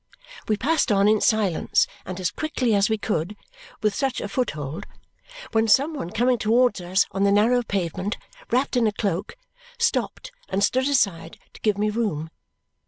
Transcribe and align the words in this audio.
We 0.47 0.57
passed 0.57 0.91
on 0.91 1.07
in 1.07 1.21
silence 1.21 1.85
and 2.07 2.19
as 2.19 2.31
quickly 2.31 2.73
as 2.73 2.89
we 2.89 2.97
could 2.97 3.35
with 3.83 3.93
such 3.93 4.19
a 4.19 4.27
foot 4.27 4.49
hold, 4.57 4.87
when 5.51 5.67
some 5.67 5.93
one 5.93 6.09
coming 6.09 6.39
towards 6.39 6.81
us 6.81 7.05
on 7.11 7.21
the 7.23 7.31
narrow 7.31 7.61
pavement, 7.61 8.17
wrapped 8.49 8.75
in 8.75 8.87
a 8.87 8.91
cloak, 8.91 9.35
stopped 9.77 10.31
and 10.49 10.63
stood 10.63 10.87
aside 10.89 11.37
to 11.53 11.61
give 11.61 11.77
me 11.77 11.91
room. 11.91 12.31